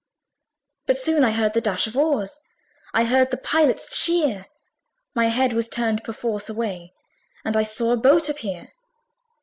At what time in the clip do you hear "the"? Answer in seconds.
1.53-1.61, 3.29-3.37